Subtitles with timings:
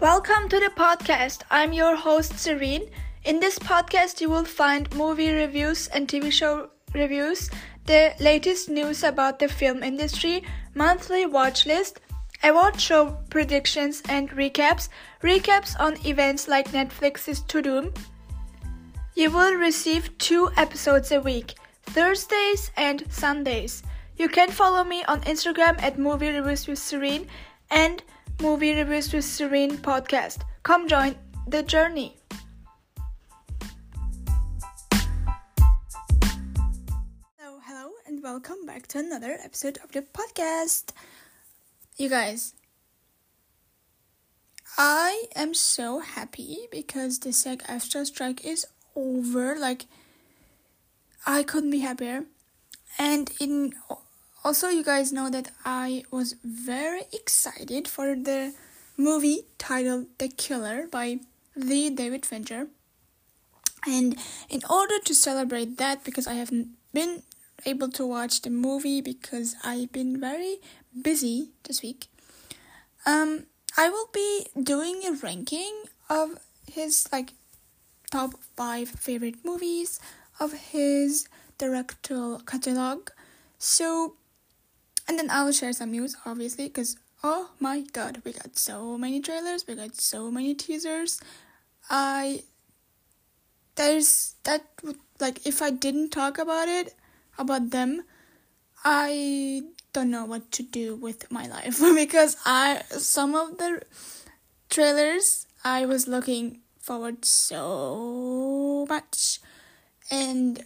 [0.00, 1.42] Welcome to the podcast.
[1.50, 2.88] I'm your host, Ceren.
[3.24, 7.50] In this podcast, you will find movie reviews and TV show reviews,
[7.84, 10.44] the latest news about the film industry,
[10.76, 11.98] monthly watch list,
[12.44, 14.88] award show predictions and recaps,
[15.20, 17.92] recaps on events like Netflix's Tudum.
[19.16, 23.82] You will receive two episodes a week, Thursdays and Sundays.
[24.16, 27.26] You can follow me on Instagram at Movie Reviews with Ceren
[27.68, 28.00] and
[28.40, 30.42] Movie Reviews with Ceren podcast.
[30.62, 31.16] Come join
[31.48, 32.16] the journey.
[37.36, 40.92] Hello, hello, and welcome back to another episode of the podcast.
[41.96, 42.54] You guys,
[44.76, 49.56] I am so happy because the SAG AFTRA strike is over.
[49.58, 49.86] Like,
[51.26, 52.26] I couldn't be happier.
[53.00, 53.74] And in
[54.44, 58.54] also, you guys know that I was very excited for the
[58.96, 61.20] movie titled The Killer by
[61.56, 62.68] the David Fincher.
[63.86, 64.16] And
[64.48, 67.22] in order to celebrate that, because I haven't been
[67.66, 70.58] able to watch the movie because I've been very
[71.02, 72.06] busy this week,
[73.06, 73.46] um,
[73.76, 77.32] I will be doing a ranking of his like
[78.10, 80.00] top five favorite movies
[80.40, 83.10] of his directorial catalog.
[83.58, 84.14] So,
[85.08, 88.98] and then I will share some news, obviously, because oh my god, we got so
[88.98, 91.20] many trailers, we got so many teasers.
[91.90, 92.42] I
[93.76, 94.66] there's that
[95.18, 96.94] like if I didn't talk about it
[97.38, 98.02] about them,
[98.84, 103.82] I don't know what to do with my life because I some of the
[104.68, 109.40] trailers I was looking forward so much
[110.10, 110.64] and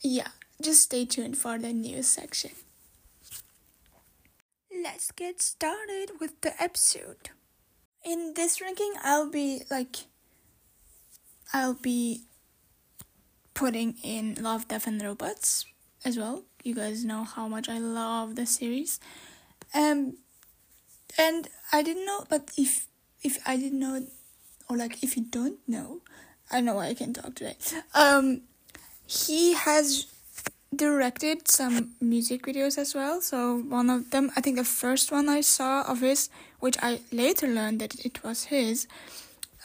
[0.00, 0.28] yeah
[0.60, 2.50] just stay tuned for the news section
[4.82, 7.30] let's get started with the episode.
[8.04, 10.06] In this ranking i'll be like
[11.54, 12.22] i'll be
[13.54, 15.66] putting in love death and robots
[16.04, 16.42] as well.
[16.64, 18.98] You guys know how much i love the series.
[19.72, 20.16] Um
[21.16, 22.86] and i didn't know but if
[23.22, 24.06] if i didn't know
[24.68, 26.00] or like if you don't know
[26.50, 27.56] i know i can talk today.
[27.94, 28.42] Um
[29.06, 30.06] he has
[30.74, 33.20] directed some music videos as well.
[33.20, 37.00] So one of them, I think the first one I saw of his, which I
[37.10, 38.86] later learned that it was his,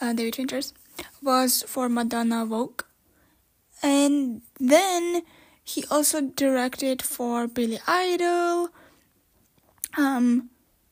[0.00, 0.74] uh, David Fincher's,
[1.22, 2.82] was for Madonna Vogue.
[3.82, 5.22] And then
[5.62, 8.70] he also directed for Billy Idol,
[9.96, 10.50] um,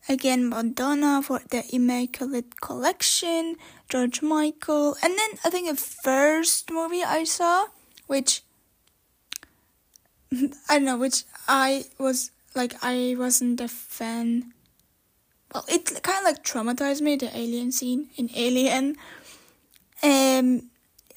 [0.09, 3.57] again Madonna for the Immaculate Collection,
[3.89, 7.67] George Michael, and then I think the first movie I saw,
[8.07, 8.43] which
[10.33, 14.53] I don't know, which I was like, I wasn't a fan.
[15.55, 18.97] Well, it kind of like traumatized me the alien scene in Alien.
[20.03, 20.71] Um,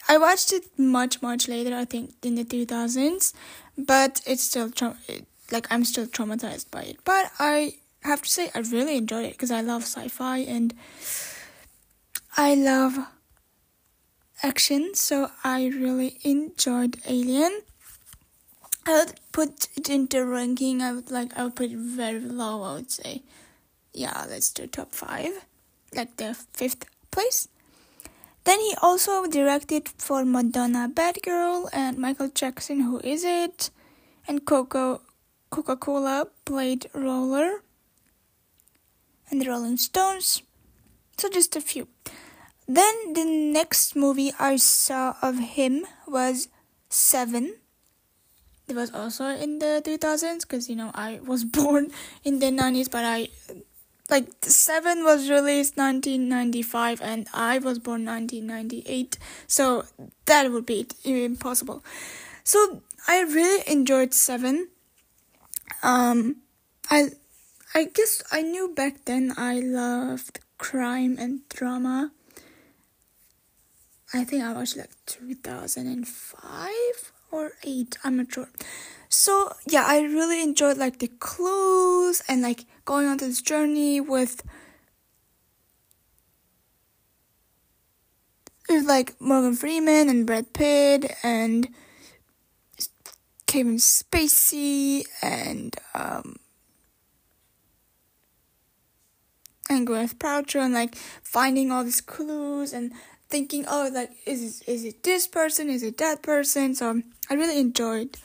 [0.08, 3.34] I watched it much much later, I think, in the two thousands,
[3.78, 4.98] but it's still tra-
[5.52, 6.98] like I'm still traumatized by it.
[7.04, 10.74] But I have to say, I really enjoyed it because I love sci-fi and
[12.38, 12.98] I love
[14.42, 17.62] action, so I really enjoyed Alien.
[18.90, 20.82] I would put it into ranking.
[20.82, 22.64] I would like I would put it very low.
[22.64, 23.22] I would say,
[23.94, 25.46] yeah, let's do top five,
[25.94, 27.48] like the fifth place.
[28.46, 33.70] Then he also directed for Madonna, Bad Girl, and Michael Jackson, Who Is It,
[34.28, 35.02] and Coco,
[35.52, 37.62] Coca Cola, Blade Roller,
[39.30, 40.42] and the Rolling Stones.
[41.16, 41.90] So just a few.
[42.68, 46.48] Then the next movie I saw of him was
[46.90, 47.54] Seven
[48.70, 51.92] it was also in the 2000s because you know I was born
[52.24, 53.30] in the 90s but I
[54.10, 59.86] like 7 was released 1995 and I was born 1998 so
[60.26, 61.84] that would be impossible.
[62.44, 64.68] So I really enjoyed 7
[65.84, 66.38] um
[66.90, 67.12] I
[67.76, 72.12] I guess I knew back then I loved crime and drama.
[74.12, 78.50] I think I watched like 2005 or eight i'm not sure.
[79.10, 84.44] So yeah i really enjoyed like the clues and like going on this journey with
[88.70, 91.70] with like morgan freeman and brad pitt and
[93.48, 96.36] kevin spacey and um
[99.70, 102.92] and Gwyneth Paltrow and like finding all these clues and
[103.30, 105.70] thinking, oh, like is it, is it this person?
[105.70, 106.76] Is it that person?
[106.76, 108.18] So I really enjoyed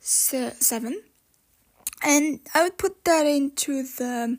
[0.00, 1.02] seven,
[2.02, 4.38] and I would put that into the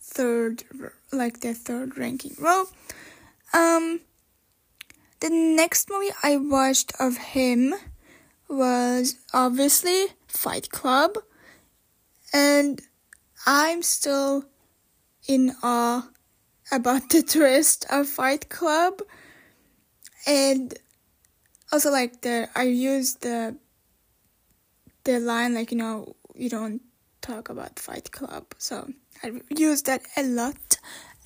[0.00, 0.64] third
[1.12, 2.64] like the third ranking row.
[3.52, 4.00] Um,
[5.20, 7.74] the next movie I watched of him
[8.48, 11.16] was obviously Fight Club,
[12.32, 12.80] and
[13.46, 14.44] I'm still
[15.28, 16.08] in awe
[16.70, 19.00] about the twist of Fight Club,
[20.26, 20.74] and
[21.72, 23.56] also like the I use the
[25.04, 26.82] the line like you know you don't
[27.20, 28.88] talk about Fight Club, so
[29.22, 30.78] I use that a lot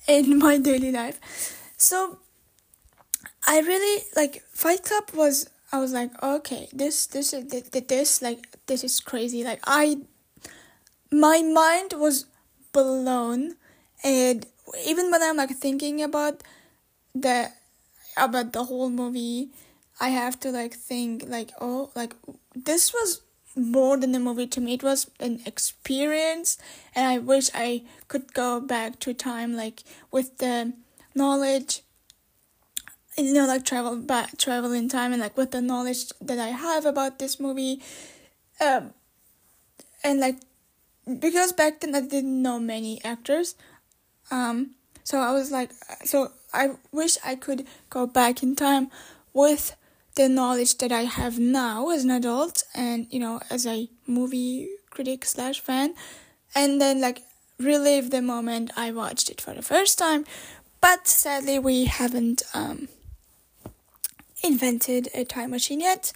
[0.07, 1.19] in my daily life.
[1.77, 2.19] So
[3.47, 8.47] I really like Fight Club was I was like okay this this is this like
[8.67, 9.43] this is crazy.
[9.43, 9.97] Like I
[11.11, 12.25] my mind was
[12.71, 13.55] blown.
[14.03, 14.45] And
[14.85, 16.41] even when I'm like thinking about
[17.13, 17.51] the
[18.17, 19.49] about the whole movie
[19.99, 22.15] I have to like think like oh like
[22.55, 23.21] this was
[23.55, 24.73] more than a movie to me.
[24.73, 26.57] It was an experience
[26.95, 30.73] and I wish I could go back to time like with the
[31.13, 31.81] knowledge
[33.17, 36.47] you know like travel back travel in time and like with the knowledge that I
[36.49, 37.81] have about this movie.
[38.59, 38.93] Um
[40.03, 40.39] and like
[41.19, 43.55] because back then I didn't know many actors
[44.31, 44.71] um
[45.03, 45.71] so I was like
[46.03, 48.89] so I wish I could go back in time
[49.33, 49.75] with
[50.15, 54.69] the knowledge that I have now as an adult and you know as a movie
[54.89, 55.95] critic slash fan
[56.53, 57.23] and then like
[57.59, 60.25] relive the moment I watched it for the first time
[60.81, 62.87] but sadly we haven't um
[64.43, 66.11] invented a time machine yet.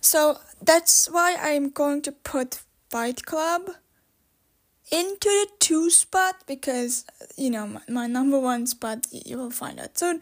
[0.00, 3.70] So that's why I'm going to put Fight Club
[4.92, 7.04] into the two spot because
[7.36, 10.20] you know my, my number one spot you will find out soon.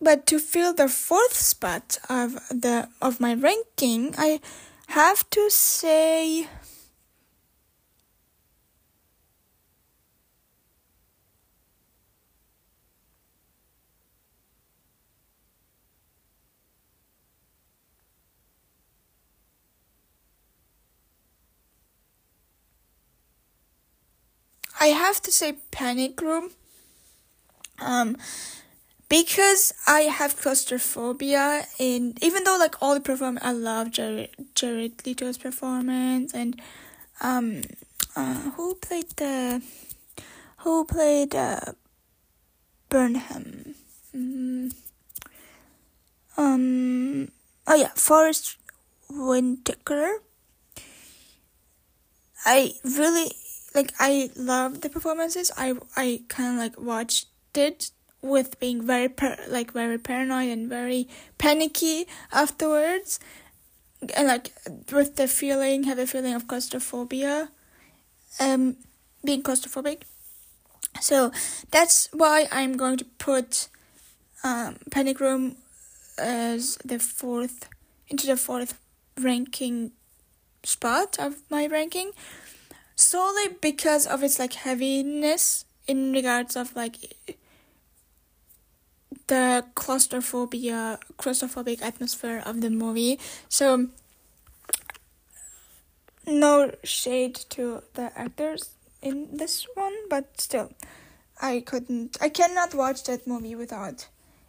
[0.00, 4.40] But to fill the fourth spot of the of my ranking, I
[4.88, 6.48] have to say
[24.78, 26.50] I have to say Panic Room.
[27.78, 28.16] Um,
[29.08, 35.06] because I have claustrophobia, and even though like all the performance, I love Jared Jared
[35.06, 36.60] Leto's performance, and
[37.20, 37.62] um,
[38.16, 39.62] uh, who played the,
[40.58, 41.72] who played uh,
[42.88, 43.74] Burnham,
[44.14, 44.74] mm,
[46.36, 47.28] um,
[47.66, 48.56] oh yeah, Forest
[49.08, 50.22] Whitaker.
[52.44, 53.32] I really
[53.76, 55.52] like I love the performances.
[55.56, 57.90] I I kind of like watched it
[58.22, 61.08] with being very per- like very paranoid and very
[61.38, 63.20] panicky afterwards,
[64.16, 64.50] and like
[64.90, 67.50] with the feeling have a feeling of claustrophobia,
[68.40, 68.76] um,
[69.22, 70.02] being claustrophobic.
[71.00, 71.30] So
[71.70, 73.68] that's why I'm going to put
[74.42, 75.56] um, Panic Room
[76.18, 77.68] as the fourth
[78.08, 78.78] into the fourth
[79.20, 79.92] ranking
[80.64, 82.12] spot of my ranking
[82.96, 86.96] solely because of its like heaviness in regards of like
[89.28, 93.18] the claustrophobia claustrophobic atmosphere of the movie.
[93.48, 93.88] So
[96.26, 98.70] no shade to the actors
[99.00, 100.72] in this one but still
[101.40, 104.08] i couldn't i cannot watch that movie without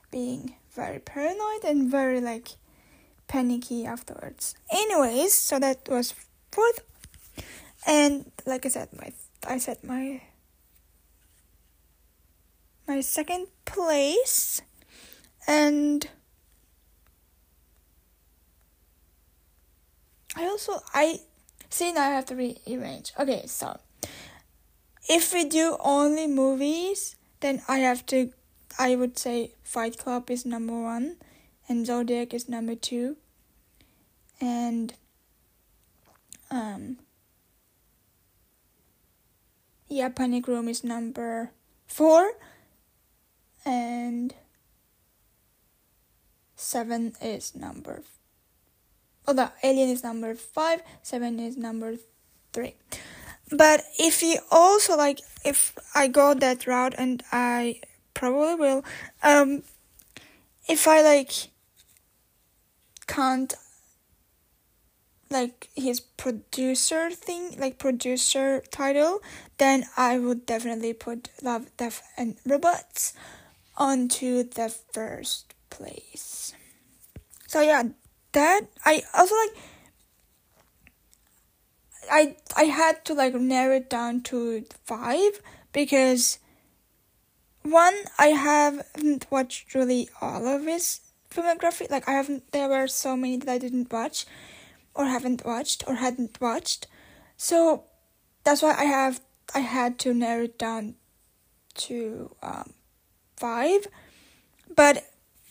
[0.09, 2.49] being very paranoid and very like
[3.27, 4.55] panicky afterwards.
[4.71, 6.13] Anyways so that was
[6.51, 6.81] fourth
[7.87, 9.13] and like I said, my
[9.47, 10.21] I said my
[12.87, 14.61] my second place,
[15.47, 16.07] and
[20.35, 21.21] I also I
[21.69, 23.13] see now I have to rearrange.
[23.17, 23.79] Okay, so
[25.09, 28.31] if we do only movies, then I have to.
[28.77, 31.15] I would say Fight Club is number one,
[31.69, 33.15] and Zodiac is number two,
[34.41, 34.93] and
[36.51, 36.97] um
[39.87, 41.51] yeah, Panic Room is number
[41.87, 42.33] four,
[43.65, 44.33] and
[46.55, 48.03] seven is number.
[49.27, 50.81] Oh, the Alien is number five.
[51.03, 51.95] Seven is number
[52.53, 52.75] three.
[53.51, 57.81] But if you also like, if I go that route, and I
[58.13, 58.83] probably will,
[59.23, 59.63] um,
[60.67, 61.31] if I like
[63.07, 63.53] can't
[65.29, 69.21] like his producer thing, like producer title,
[69.57, 73.13] then I would definitely put Love, Death, and Robots
[73.77, 76.53] onto the first place.
[77.47, 77.83] So yeah,
[78.33, 79.55] that I also like.
[82.09, 85.41] I I had to like narrow it down to five
[85.73, 86.39] because
[87.63, 91.89] one I haven't watched really all of his filmography.
[91.89, 92.51] Like I haven't.
[92.51, 94.25] There were so many that I didn't watch,
[94.97, 96.87] or haven't watched, or hadn't watched.
[97.37, 97.83] So
[98.43, 99.21] that's why I have
[99.53, 100.95] I had to narrow it down
[101.75, 102.73] to um,
[103.37, 103.87] five.
[104.75, 105.05] But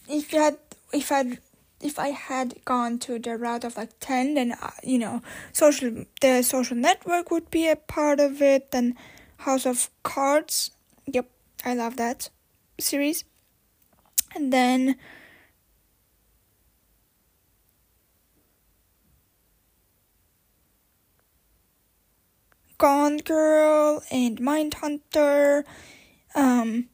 [0.08, 0.58] if you had
[0.92, 1.38] if I
[1.80, 5.22] if I had gone to the route of like 10 then uh, you know
[5.52, 8.96] social the social network would be a part of it then
[9.38, 10.70] House of Cards
[11.06, 11.28] yep
[11.64, 12.30] I love that
[12.80, 13.24] series
[14.34, 14.96] and then
[22.78, 25.64] Gone Girl and Mindhunter
[26.34, 26.88] um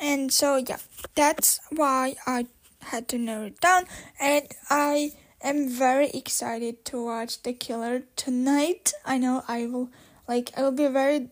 [0.00, 0.78] And so, yeah,
[1.14, 2.46] that's why I
[2.82, 3.84] had to narrow it down.
[4.20, 8.92] And I am very excited to watch The Killer tonight.
[9.04, 9.90] I know I will,
[10.28, 11.28] like, I will be very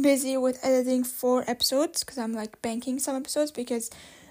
[0.00, 3.90] busy with editing four episodes because I'm like banking some episodes because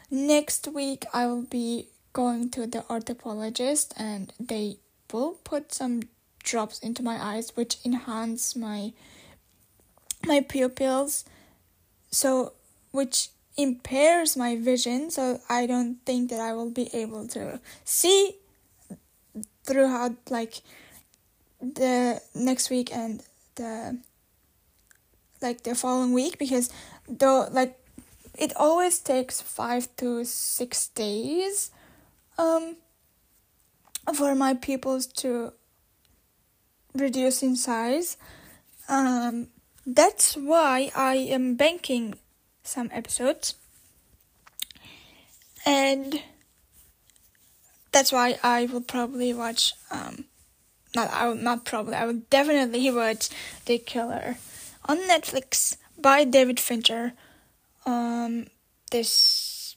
[0.10, 4.77] next week I will be going to the orthopologist and they
[5.12, 6.03] will put some
[6.44, 8.94] drops into my eyes which enhance my
[10.25, 11.25] my pupils
[12.10, 12.53] so
[12.91, 18.35] which impairs my vision so i don't think that i will be able to see
[19.65, 20.61] throughout like
[21.59, 23.23] the next week and
[23.55, 23.97] the
[25.41, 26.69] like the following week because
[27.09, 27.77] though like
[28.37, 31.71] it always takes five to six days
[32.37, 32.77] um
[34.13, 35.51] for my pupils to
[36.95, 38.15] reduce in size.
[38.87, 39.47] Um
[39.85, 42.13] that's why i am banking
[42.67, 43.55] some episodes.
[45.65, 46.21] And
[47.91, 50.25] that's why I will probably watch um
[50.95, 53.29] not I will not probably I will definitely watch
[53.65, 54.38] The Killer
[54.86, 57.13] on Netflix by David Fincher.
[57.86, 58.47] Um
[58.91, 59.75] this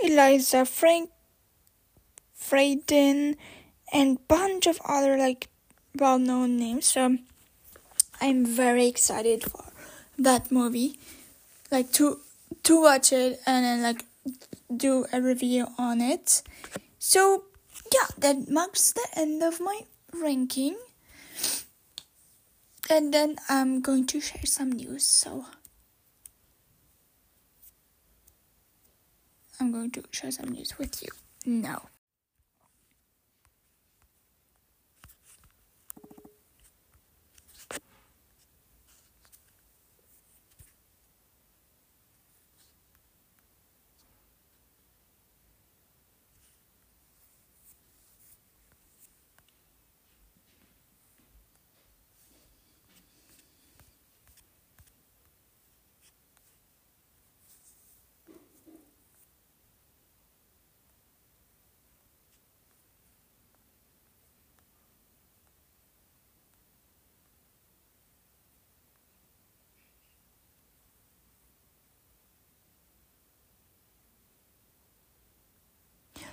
[0.02, 1.10] Eliza Frank
[2.34, 3.36] Frayden
[3.92, 5.48] and bunch of other like
[5.94, 6.86] well-known names.
[6.86, 7.18] So
[8.20, 9.64] I'm very excited for
[10.18, 10.98] that movie,
[11.70, 12.20] like to
[12.64, 14.04] to watch it and then like
[14.74, 16.42] do a review on it.
[16.98, 17.44] So
[17.92, 19.80] yeah, that marks the end of my
[20.12, 20.76] ranking.
[22.88, 25.06] And then I'm going to share some news.
[25.06, 25.46] So
[29.60, 31.10] I'm going to share some news with you
[31.46, 31.89] now.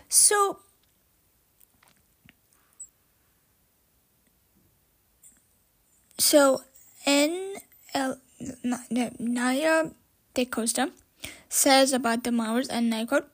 [0.10, 0.60] So
[6.18, 6.62] so
[7.06, 7.56] N
[7.94, 8.18] L
[9.20, 9.92] Nia
[10.34, 10.92] DaCosta
[11.50, 13.30] says about the Marvels and I quote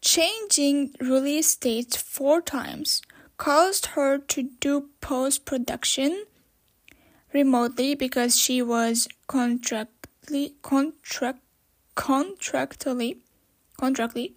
[0.00, 3.02] changing release dates four times
[3.38, 6.24] caused her to do post production
[7.32, 11.40] remotely because she was contractually contract
[11.96, 13.18] contractually
[13.76, 14.34] contractually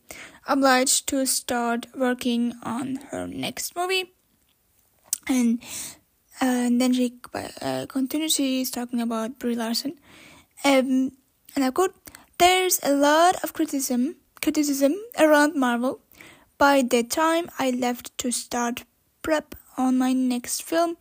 [0.48, 4.14] obliged to start working on her next movie.
[5.28, 5.62] And
[6.42, 7.14] uh, and then she
[7.62, 9.94] uh, continues she's talking about Brie Larson.
[10.64, 11.12] Um,
[11.56, 11.96] and I quote
[12.38, 16.00] there's a lot of criticism criticism around Marvel.
[16.58, 18.84] By the time I left to start
[19.22, 20.98] prep on my next film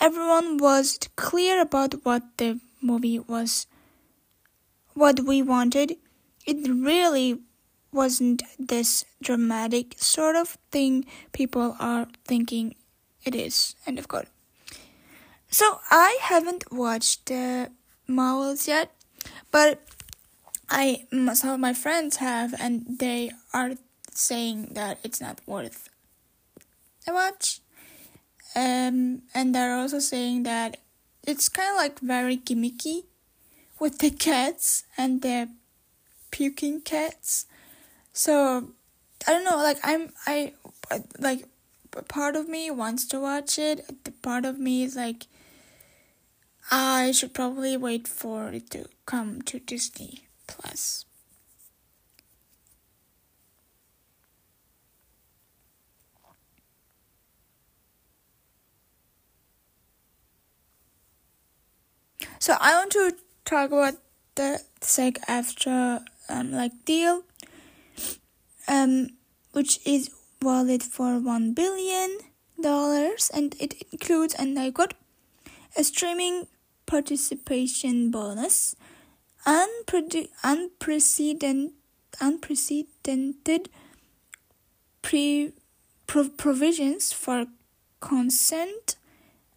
[0.00, 3.66] everyone was clear about what the movie was
[4.94, 5.96] what we wanted.
[6.44, 7.40] It really
[7.92, 12.74] wasn't this dramatic sort of thing people are thinking
[13.24, 13.76] it is.
[13.86, 14.28] End of quote.
[15.48, 17.70] So I haven't watched the
[18.08, 18.90] Marvels yet,
[19.50, 19.82] but
[20.70, 23.72] I some of my friends have, and they are
[24.10, 25.88] saying that it's not worth
[27.06, 27.60] a watch.
[28.54, 30.78] Um, and they're also saying that
[31.26, 33.04] it's kind of like very gimmicky
[33.78, 35.48] with the cats and the
[36.30, 37.46] puking cats.
[38.12, 38.70] So
[39.26, 40.54] I don't know, like I'm I
[41.18, 41.46] like
[42.08, 44.04] part of me wants to watch it.
[44.04, 45.26] The part of me is like
[46.72, 51.04] I should probably wait for it to come to Disney Plus.
[62.38, 63.94] So I want to talk about
[64.34, 67.24] the SAG-AFTRA um, like deal,
[68.68, 69.08] um,
[69.52, 72.18] which is valid for one billion
[72.60, 74.94] dollars, and it includes, and I got
[75.76, 76.46] a streaming
[76.86, 78.76] participation bonus,
[79.46, 81.72] unpre- unprecedented,
[82.20, 83.68] unprecedented
[85.00, 85.52] pre-
[86.06, 87.46] pro- provisions for
[88.00, 88.96] consent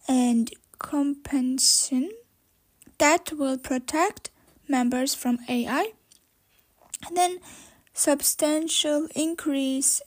[0.08, 2.10] and compensation
[2.98, 4.30] that will protect
[4.68, 5.92] members from AI.
[7.06, 7.38] And then
[7.96, 10.02] substantial increases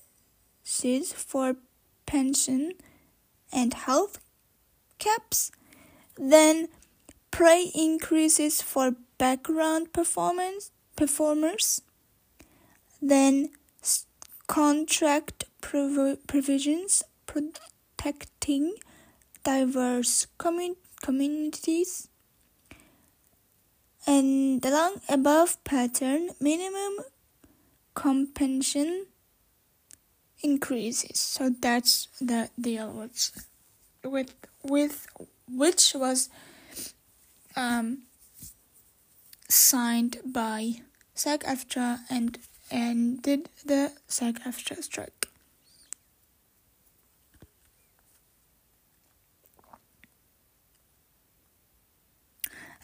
[1.16, 1.56] for
[2.06, 2.74] pension
[3.52, 4.20] and health
[5.00, 5.52] caps.
[6.16, 6.68] Then
[7.32, 11.82] pay increases for background performance performers.
[13.02, 13.50] Then
[14.46, 18.76] contract prov- provisions protecting
[19.44, 22.08] diverse commun- communities
[24.06, 26.98] and along above pattern minimum
[27.94, 29.06] compensation
[30.42, 33.48] increases so that's the deal with
[34.04, 35.08] with with
[35.48, 36.30] which was
[37.56, 38.04] um,
[39.50, 40.76] signed by
[41.16, 42.38] SAG-AFTRA and
[42.72, 45.28] ended the SAG-AFTRA strike.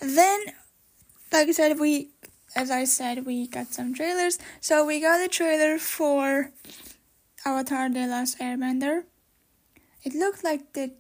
[0.01, 0.39] Then
[1.31, 2.09] like I said, we,
[2.55, 4.39] as I said, we got some trailers.
[4.61, 6.51] So we got a trailer for
[7.45, 9.03] Avatar: The Last Airbender.
[10.03, 10.91] It looked like the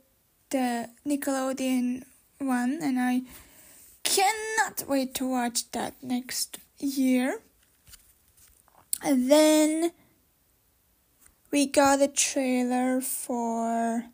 [0.49, 2.03] the Nickelodeon
[2.39, 3.21] one, and I
[4.03, 7.39] cannot wait to watch that next year.
[9.01, 9.91] And then
[11.51, 14.05] we got a trailer for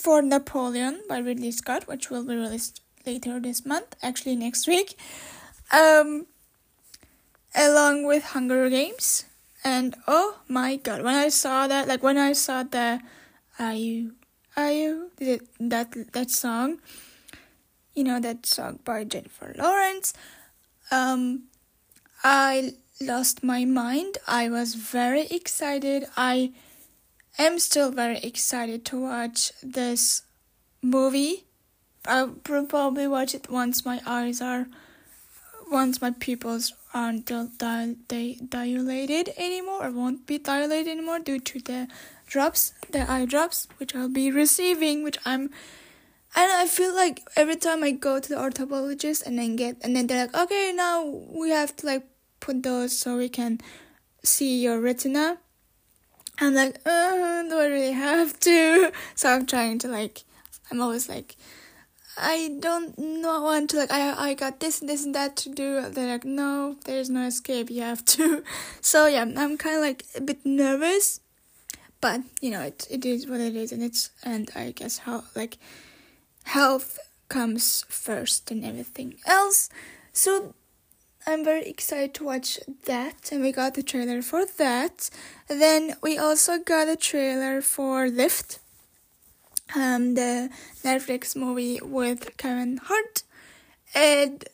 [0.00, 4.98] for Napoleon by Ridley Scott, which will be released later this month, actually next week,
[5.72, 6.26] um,
[7.54, 9.26] along with Hunger Games.
[9.62, 13.00] And oh my god, when I saw that, like when I saw the
[13.58, 14.14] Are You,
[14.56, 15.10] Are You,
[15.60, 16.78] that, that song,
[17.94, 20.14] you know, that song by Jennifer Lawrence,
[20.90, 21.44] um,
[22.24, 24.16] I lost my mind.
[24.26, 26.06] I was very excited.
[26.16, 26.52] I
[27.38, 30.22] am still very excited to watch this
[30.82, 31.44] movie.
[32.06, 34.66] I'll probably watch it once my eyes are,
[35.70, 41.88] once my pupils aren't dil- dilated anymore or won't be dilated anymore due to the
[42.26, 45.50] drops, the eye drops, which I'll be receiving, which I'm.
[46.34, 49.96] And I feel like every time I go to the orthodontist and then get, and
[49.96, 52.04] then they're like, okay, now we have to like
[52.38, 53.60] put those so we can
[54.22, 55.38] see your retina
[56.40, 58.92] I'm like, uh, do I really have to?
[59.14, 60.24] So I'm trying to like,
[60.70, 61.36] I'm always like,
[62.16, 65.48] I don't know want to like I I got this and this and that to
[65.48, 65.88] do.
[65.88, 67.70] They're like, no, there's no escape.
[67.70, 68.44] You have to.
[68.80, 71.20] So yeah, I'm kind of like a bit nervous,
[72.00, 75.24] but you know it it is what it is, and it's and I guess how
[75.34, 75.58] like
[76.44, 76.98] health
[77.28, 79.70] comes first and everything else.
[80.12, 80.54] So
[81.30, 85.10] I'm very excited to watch that, and we got the trailer for that.
[85.46, 88.58] Then we also got a trailer for Lift
[89.76, 90.50] um, the
[90.82, 93.22] Netflix movie with Kevin Hart,
[93.94, 94.44] and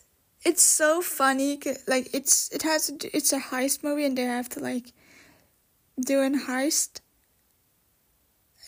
[0.45, 1.59] it's so funny.
[1.89, 4.93] Like it's it has it's a heist movie, and they have to like
[5.99, 7.01] do a heist.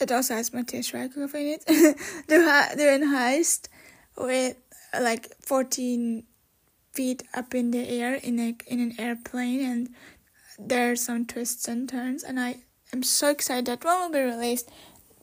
[0.00, 1.64] It also has Matthias Schweighöfer in it.
[2.28, 2.38] do
[2.76, 3.68] do a heist
[4.16, 4.56] with
[4.98, 6.24] like fourteen
[6.98, 9.88] feet up in the air in a in an airplane, and
[10.58, 12.50] there are some twists and turns, and I
[12.92, 14.68] am so excited that one will be released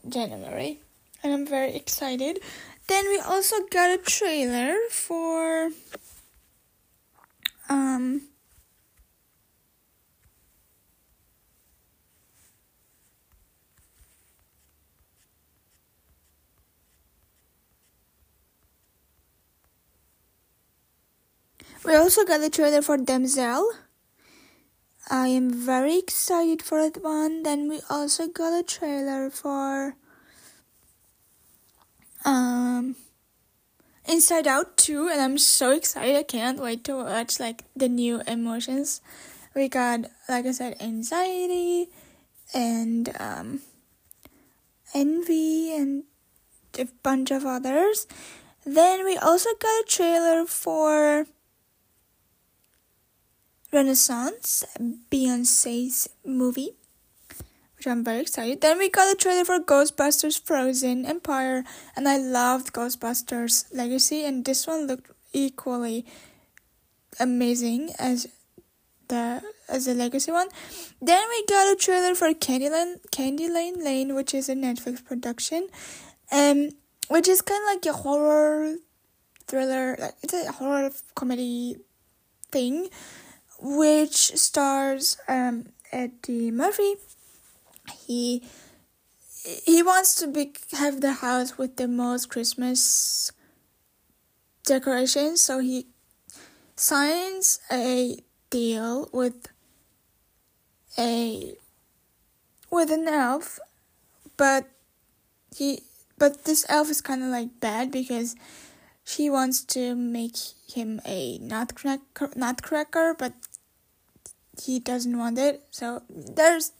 [0.07, 0.79] January
[1.25, 2.39] and I'm very excited.
[2.87, 5.71] Then we also got a trailer for
[7.67, 8.21] um
[21.85, 23.63] We also got a trailer for Denzel.
[25.07, 27.43] I am very excited for that one.
[27.43, 29.95] Then we also got a trailer for
[32.25, 32.95] um
[34.07, 36.15] Inside Out 2 and I'm so excited.
[36.15, 38.99] I can't wait to watch like the new emotions.
[39.53, 41.89] We got like I said anxiety
[42.51, 43.61] and um
[44.95, 46.05] envy and
[46.79, 48.07] a bunch of others.
[48.65, 51.27] Then we also got a trailer for
[53.75, 54.63] Renaissance,
[55.11, 56.71] Beyonce's movie
[57.85, 58.61] which I'm very excited.
[58.61, 61.63] Then we got a trailer for Ghostbusters Frozen Empire,
[61.95, 66.05] and I loved Ghostbusters Legacy, and this one looked equally
[67.19, 68.27] amazing as
[69.07, 70.47] the as the legacy one.
[71.01, 75.03] Then we got a trailer for Candyland Candy Cane Lane, Lane, which is a Netflix
[75.03, 75.67] production,
[76.31, 76.71] um,
[77.09, 78.77] which is kind of like a horror
[79.47, 79.95] thriller.
[79.99, 81.77] Like it's a horror comedy
[82.51, 82.89] thing,
[83.65, 86.95] which stars um Eddie Murphy.
[88.05, 88.43] He
[89.65, 93.31] he wants to be have the house with the most Christmas
[94.63, 95.87] decorations, so he
[96.75, 98.17] signs a
[98.49, 99.47] deal with
[100.97, 101.55] a
[102.69, 103.59] with an elf,
[104.37, 104.69] but
[105.55, 105.81] he
[106.17, 108.35] but this elf is kind of like bad because
[109.03, 113.33] she wants to make him a nutcracker, nutcracker, but
[114.61, 115.63] he doesn't want it.
[115.71, 116.71] So there's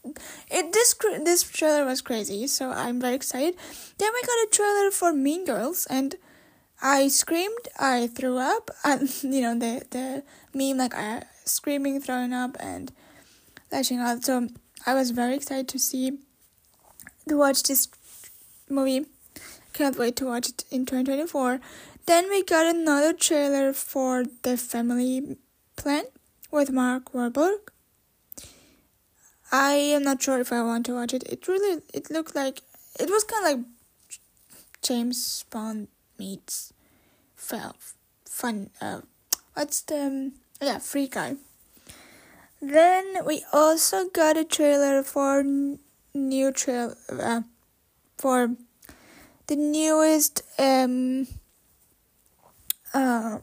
[0.49, 0.73] it.
[0.73, 2.47] This this trailer was crazy.
[2.47, 3.55] So I'm very excited.
[3.97, 6.15] Then we got a trailer for Mean Girls, and
[6.81, 7.67] I screamed.
[7.79, 8.71] I threw up.
[8.85, 12.91] And you know the the meme like I screaming, throwing up, and
[13.71, 14.23] lashing out.
[14.23, 14.47] So
[14.85, 16.19] I was very excited to see
[17.27, 17.89] to watch this
[18.69, 19.05] movie.
[19.73, 21.59] Can't wait to watch it in 2024.
[22.05, 25.37] Then we got another trailer for the family
[25.75, 26.05] plan
[26.55, 27.59] with Mark Wahlberg.
[29.51, 31.23] I am not sure if I want to watch it.
[31.23, 32.61] It really it looked like
[32.97, 33.65] it was kind of like
[34.81, 36.71] James Bond meets
[37.35, 38.69] fun.
[38.81, 39.01] Uh,
[39.53, 41.35] what's the um, yeah Free Guy.
[42.61, 45.43] Then we also got a trailer for
[46.13, 47.41] new trail uh,
[48.17, 48.55] for
[49.47, 51.27] the newest um
[52.93, 53.39] uh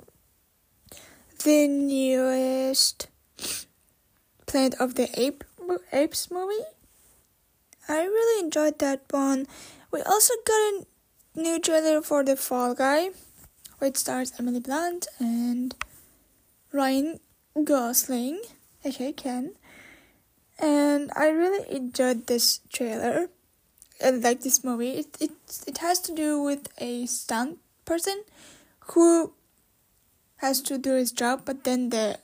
[1.44, 3.08] the newest
[4.46, 5.42] Planet of the Ape
[5.92, 6.64] Apes movie.
[7.88, 9.46] I really enjoyed that one.
[9.90, 10.84] We also got a
[11.34, 13.10] new trailer for The Fall Guy,
[13.78, 15.74] which stars Emily Blunt and
[16.70, 17.18] Ryan
[17.64, 18.40] Gosling,
[18.84, 19.54] aka Ken.
[20.60, 23.30] And I really enjoyed this trailer.
[24.04, 24.92] I like this movie.
[24.92, 25.32] It, it
[25.66, 28.22] it has to do with a stunt person
[28.92, 29.32] who
[30.42, 32.18] has to do his job, but then the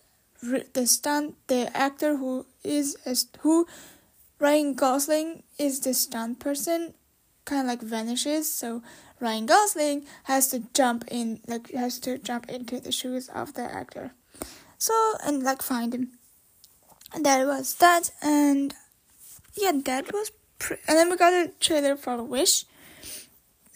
[0.73, 2.97] the stunt the actor who is
[3.41, 3.67] who
[4.39, 6.95] Ryan Gosling is the stunt person
[7.45, 8.53] kind of like vanishes.
[8.53, 8.83] So
[9.21, 13.63] Ryan Gosling has to jump in like has to jump into the shoes of the
[13.63, 14.13] actor.
[14.79, 16.19] So and like find him.
[17.15, 18.75] And that was that and
[19.57, 22.65] yeah that was pre- and then we got a trailer for Wish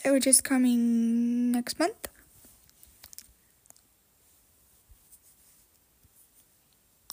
[0.05, 2.09] which is coming next month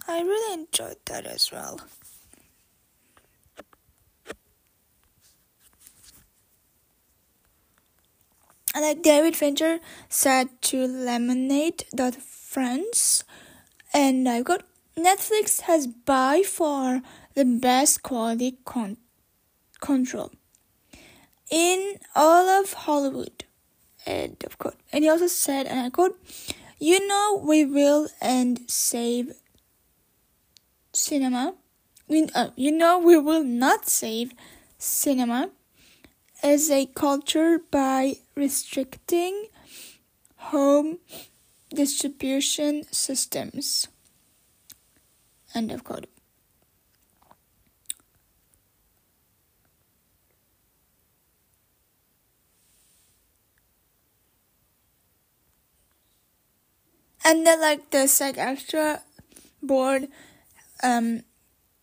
[0.10, 1.80] I really enjoyed that as well.
[8.76, 13.24] like David Fincher said to Lemonade.friends,
[13.94, 14.64] and I've got
[14.98, 17.04] Netflix has by far
[17.36, 18.98] the best quality con-
[19.80, 20.32] control
[21.52, 23.46] in all of Hollywood.
[24.08, 24.80] End of quote.
[24.92, 26.20] And he also said, and I quote,
[26.80, 29.34] "You know we will and save
[30.94, 31.56] cinema.
[32.08, 34.34] We, uh, you know we will not save
[34.78, 35.52] cinema
[36.42, 39.48] as a culture by restricting
[40.38, 41.00] home
[41.74, 43.88] distribution systems."
[45.54, 46.08] End of quote.
[57.30, 59.02] and then like the SAG-AFTRA
[59.62, 60.08] board
[60.84, 61.24] um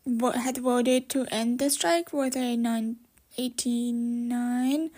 [0.04, 4.90] what had voted to end the strike with a 989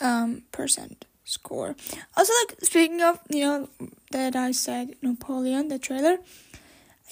[0.00, 1.74] um percent score.
[2.16, 3.68] Also like speaking of you know
[4.10, 6.18] that i said napoleon the trailer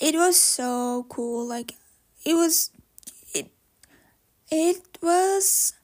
[0.01, 1.47] it was so cool.
[1.47, 1.75] Like
[2.25, 2.71] it was
[3.35, 3.51] it
[4.51, 5.75] it was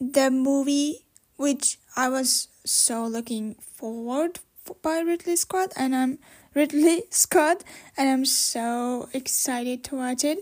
[0.00, 1.04] the movie
[1.36, 4.40] which i was so looking forward
[4.82, 6.18] by Ridley Scott, and I'm
[6.54, 7.64] Ridley Scott,
[7.96, 10.38] and I'm so excited to watch it.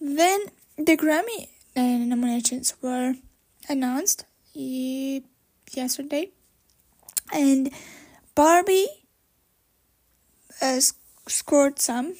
[0.00, 0.40] Then
[0.76, 3.14] the Grammy nominations were
[3.68, 4.24] announced
[4.54, 6.30] yesterday,
[7.32, 7.70] and
[8.34, 8.88] Barbie
[10.60, 10.80] uh,
[11.26, 12.14] scored some.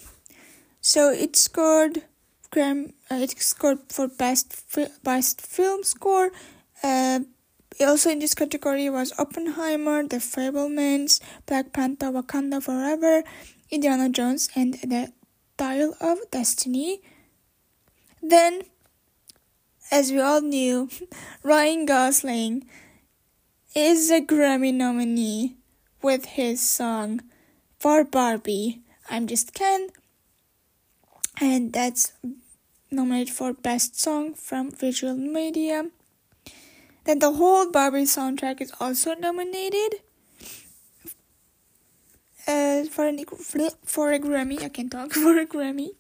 [0.81, 2.03] So it scored
[2.51, 2.93] Gram.
[3.11, 6.31] Uh, it scored for best fi- best film score.
[6.83, 7.21] Uh,
[7.85, 13.23] also in this category was Oppenheimer, The Fabelmans, Black Panther, Wakanda Forever,
[13.71, 15.13] Indiana Jones, and The
[15.57, 17.01] Dial of Destiny.
[18.23, 18.63] Then,
[19.91, 20.89] as we all knew,
[21.43, 22.67] Ryan Gosling
[23.75, 25.57] is a Grammy nominee
[26.03, 27.21] with his song
[27.79, 29.91] for Barbie, I'm Just Ken,
[31.41, 32.13] and that's
[32.91, 35.91] nominated for Best Song from Visual Media.
[37.05, 40.03] Then the whole Barbie soundtrack is also nominated
[42.47, 43.25] uh, for an
[43.85, 44.63] for a Grammy.
[44.63, 45.91] I can talk for a Grammy.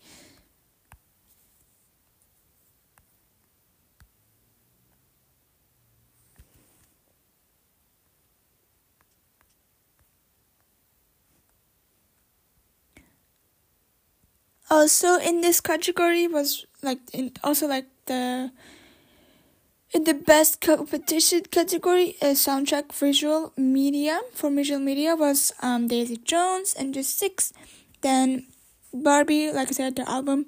[14.70, 18.50] Also in this category was like in also like the
[19.92, 26.18] in the best competition category, a soundtrack visual media for visual media was um, Daisy
[26.18, 27.53] Jones and Just Six.
[28.03, 28.46] Then
[28.92, 30.46] Barbie, like I said, the album.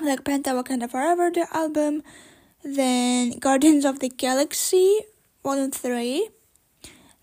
[0.00, 2.02] Black Panther Wakanda Forever, the album.
[2.62, 5.00] Then Guardians of the Galaxy,
[5.42, 6.28] Volume 3.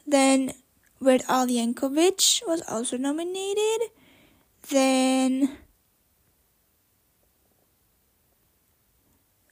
[0.06, 0.54] Then
[1.00, 3.90] Weird Al Yankovic was also nominated.
[4.70, 5.58] Then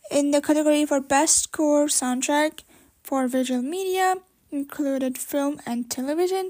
[0.09, 2.63] In the category for Best Score Soundtrack
[3.03, 4.15] for Visual Media,
[4.49, 6.49] included film and television,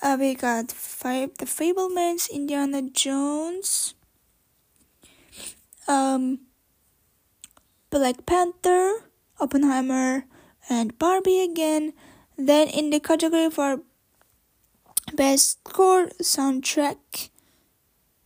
[0.00, 3.94] uh, we got five, The Fabelmans, Indiana Jones,
[5.88, 6.42] um,
[7.90, 9.10] Black Panther,
[9.40, 10.26] Oppenheimer,
[10.70, 11.94] and Barbie again.
[12.38, 13.80] Then in the category for
[15.12, 17.30] Best Score Soundtrack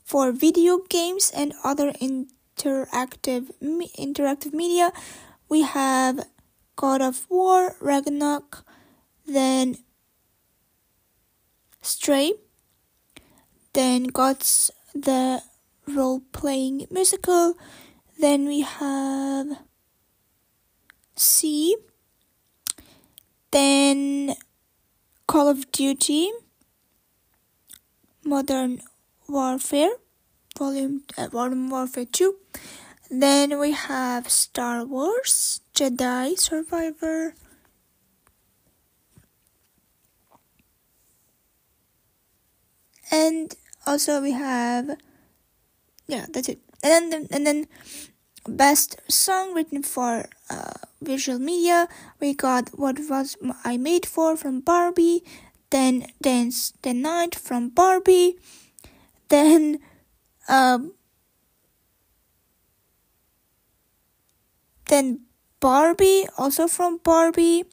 [0.04, 3.50] for video games and other in interactive
[3.98, 4.92] interactive media,
[5.48, 6.26] we have
[6.74, 8.64] God of War, Ragnarok,
[9.26, 9.78] then
[11.82, 12.32] Stray,
[13.72, 15.42] then Gods the
[15.86, 17.54] role playing musical,
[18.18, 19.58] then we have
[21.14, 21.76] C,
[23.50, 24.34] then
[25.26, 26.30] Call of Duty,
[28.24, 28.80] Modern
[29.28, 29.90] Warfare,
[30.56, 32.34] Volume uh, Modern Warfare 2.
[33.10, 37.34] Then we have Star Wars Jedi Survivor.
[43.10, 43.54] And
[43.86, 44.96] also we have
[46.08, 46.60] yeah, that's it.
[46.82, 47.66] And then and then
[48.48, 51.88] best song written for uh, visual media
[52.20, 55.22] we got what was i made for from barbie
[55.70, 58.36] then dance the night from barbie
[59.28, 59.78] then
[60.48, 60.92] um,
[64.88, 65.20] then
[65.60, 67.64] Barbie, also from Barbie.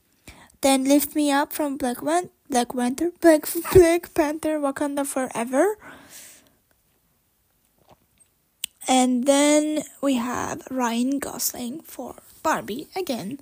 [0.61, 5.75] Then Lift Me Up from Black, Wan- Black Panther, Black, Black Panther, Wakanda Forever.
[8.87, 13.39] And then we have Ryan Gosling for Barbie again.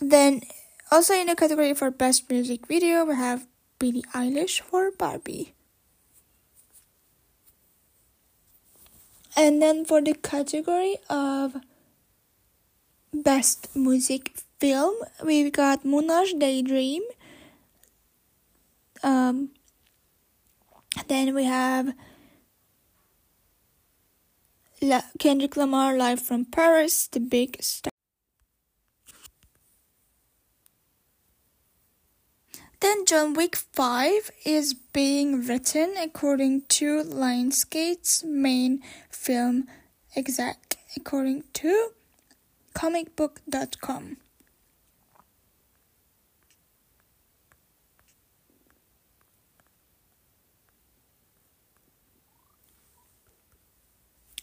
[0.00, 0.42] Then,
[0.90, 3.46] also in the category for Best Music Video, we have
[3.80, 5.54] Billie Eilish for Barbie.
[9.34, 11.56] And then for the category of
[13.14, 17.02] best music film, we've got Moonage Daydream.
[19.02, 19.50] Um,
[21.08, 21.94] then we have
[24.82, 27.89] La- Kendrick Lamar live from Paris, The Big Star.
[32.80, 39.68] Then John Wick 5 is being written according to Lionsgate's main film
[40.16, 41.90] exec, according to
[42.74, 44.16] comicbook.com.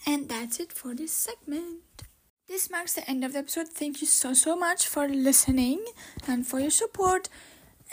[0.06, 1.82] And that's it for this segment.
[2.48, 3.68] This marks the end of the episode.
[3.68, 5.84] Thank you so so much for listening
[6.26, 7.28] and for your support.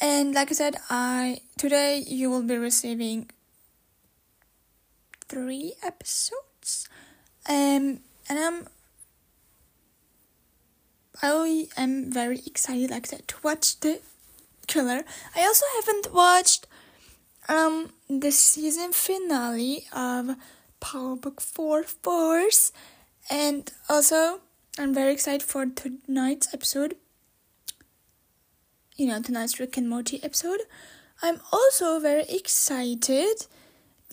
[0.01, 3.31] And like I said, I today you will be receiving
[5.29, 6.89] three episodes.
[7.49, 8.69] Um and I'm
[11.23, 14.01] I am very excited like I said to watch the
[14.67, 15.05] killer.
[15.37, 16.67] I also haven't watched
[17.49, 20.37] um the season finale of
[20.81, 22.73] Power Book 4 Force.
[23.31, 24.41] And also,
[24.79, 26.97] I'm very excited for tonight's episode.
[28.97, 30.61] You know, tonight's Rick and Morty episode.
[31.21, 33.47] I'm also very excited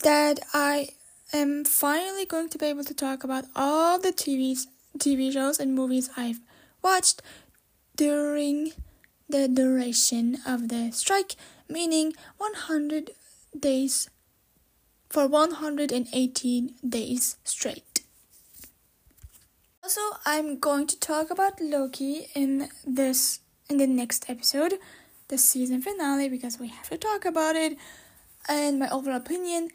[0.02, 0.90] that I
[1.32, 4.66] am finally going to be able to talk about all the TVs,
[4.98, 6.40] TV shows and movies I've
[6.82, 7.22] watched
[7.96, 8.72] during
[9.30, 11.36] the duration of the strike,
[11.70, 13.12] meaning 100
[13.58, 14.10] days
[15.10, 18.02] for 118 days straight.
[19.84, 23.42] Also, I'm going to talk about Loki in this
[23.72, 24.74] in the next episode,
[25.30, 27.78] the season finale because we have to talk about it
[28.50, 29.70] and my overall opinion.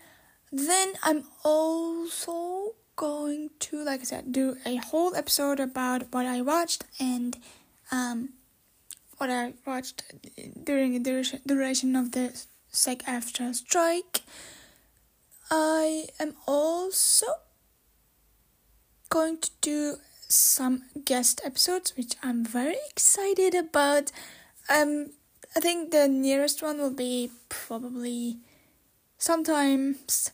[0.53, 6.41] Then I'm also going to like I said do a whole episode about what I
[6.41, 7.37] watched and
[7.93, 8.31] um
[9.19, 10.03] what I watched
[10.65, 14.23] during the duration of the SAG-AFTRA strike
[15.51, 17.27] I am also
[19.11, 19.97] going to do
[20.29, 24.13] some guest episodes, which I'm very excited about.
[24.69, 25.11] Um,
[25.57, 28.39] I think the nearest one will be probably
[29.19, 30.31] sometimes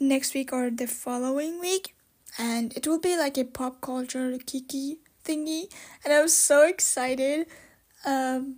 [0.00, 1.94] next week or the following week,
[2.38, 5.70] and it will be like a pop culture kiki thingy,
[6.04, 7.46] and I'm so excited,
[8.04, 8.56] um,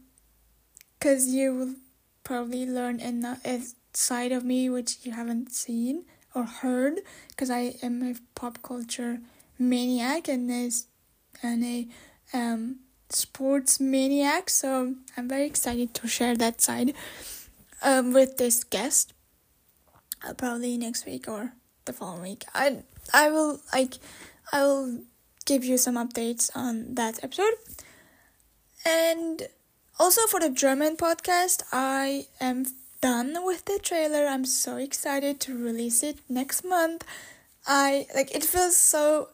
[1.01, 1.75] cause you will
[2.23, 3.45] probably learn enough
[3.93, 6.05] side of me which you haven't seen
[6.35, 9.21] or heard because I am a pop culture
[9.59, 10.87] maniac and is
[11.43, 11.88] and a
[12.35, 12.77] um,
[13.09, 16.95] sports maniac so I'm very excited to share that side
[17.83, 19.12] um, with this guest
[20.27, 21.53] uh, probably next week or
[21.85, 23.95] the following week I I will like
[24.53, 25.01] I will
[25.45, 27.55] give you some updates on that episode
[28.85, 29.43] and
[29.99, 32.67] also for the German podcast I am
[33.03, 34.27] done with the trailer.
[34.27, 37.05] I'm so excited to release it next month.
[37.67, 39.29] I like it feels so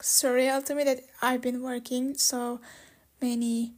[0.00, 2.60] surreal to me that I've been working so
[3.20, 3.74] many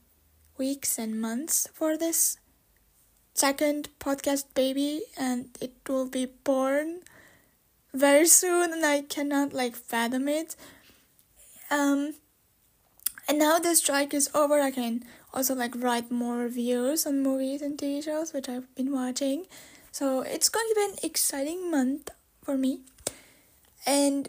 [0.58, 2.38] weeks and months for this
[3.34, 7.00] second podcast baby and it will be born
[7.92, 10.56] very soon and I cannot like fathom it.
[11.70, 12.14] Um
[13.28, 17.60] and now the strike is over I can also like write more reviews on movies
[17.60, 19.46] and TV shows which I've been watching.
[19.92, 22.10] So it's going to be an exciting month
[22.42, 22.80] for me.
[23.86, 24.28] And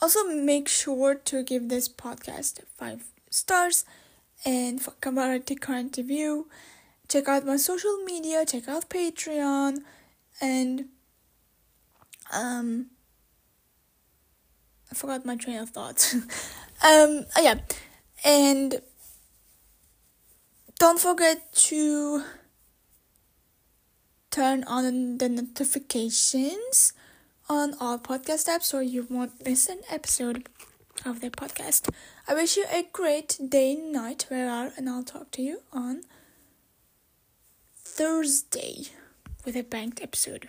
[0.00, 3.84] also make sure to give this podcast five stars
[4.44, 6.48] and for comparative current review.
[7.08, 9.78] Check out my social media, check out Patreon
[10.40, 10.86] and
[12.32, 12.86] um
[14.90, 16.10] I forgot my train of thought.
[16.14, 17.60] um oh yeah.
[18.24, 18.80] And
[20.78, 22.22] don't forget to
[24.30, 26.92] turn on the notifications
[27.48, 30.48] on all podcast apps so you won't miss an episode
[31.04, 31.88] of the podcast.
[32.26, 35.60] I wish you a great day, and night, where are, and I'll talk to you
[35.72, 36.02] on
[37.76, 38.86] Thursday
[39.44, 40.48] with a banked episode.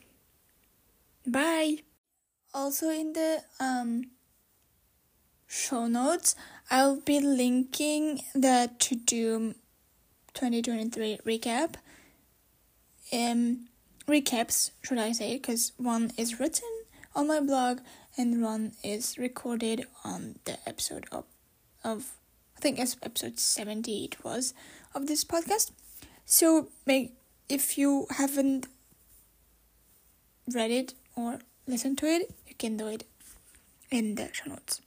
[1.25, 1.79] Bye.
[2.53, 4.05] Also in the um
[5.45, 6.35] show notes,
[6.71, 9.55] I'll be linking the Tudum
[10.33, 11.75] 2023 recap.
[13.13, 13.67] Um,
[14.07, 16.76] recaps, should I say, because one is written
[17.17, 17.79] on my blog
[18.15, 21.25] and one is recorded on the episode of,
[21.83, 22.11] of
[22.55, 24.53] I think it's episode 70 it was
[24.93, 25.71] of this podcast.
[26.25, 27.13] So make
[27.49, 28.67] if you haven't
[30.53, 33.03] read it or listened to it, you can do it
[33.89, 34.81] in the show notes.